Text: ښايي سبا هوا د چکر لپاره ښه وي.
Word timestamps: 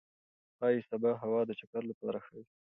ښايي 0.57 0.79
سبا 0.89 1.11
هوا 1.21 1.41
د 1.45 1.51
چکر 1.59 1.83
لپاره 1.91 2.17
ښه 2.25 2.31
وي. 2.37 2.45